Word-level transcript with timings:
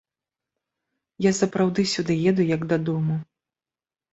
Я 1.25 1.31
сапраўды 1.41 1.85
сюды 1.93 2.17
еду 2.33 2.49
як 2.55 2.61
дадому. 2.73 3.19